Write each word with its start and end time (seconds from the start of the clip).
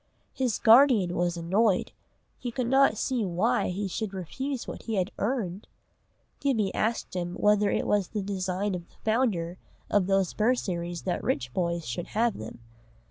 His 0.33 0.57
guardian 0.57 1.13
was 1.15 1.37
annoyed, 1.37 1.91
he 2.39 2.49
could 2.51 2.65
not 2.65 2.97
see 2.97 3.23
why 3.23 3.67
he 3.69 3.87
should 3.87 4.15
refuse 4.15 4.67
what 4.67 4.81
he 4.81 4.95
had 4.95 5.11
"earned." 5.19 5.67
Gibbie 6.39 6.73
asked 6.73 7.15
him 7.15 7.35
whether 7.35 7.69
it 7.69 7.85
was 7.85 8.07
the 8.07 8.23
design 8.23 8.73
of 8.73 8.89
the 8.89 8.95
founder 9.05 9.59
of 9.91 10.07
those 10.07 10.33
bursaries 10.33 11.03
that 11.03 11.23
rich 11.23 11.53
boys 11.53 11.85
should 11.87 12.07
have 12.07 12.39
them. 12.39 12.61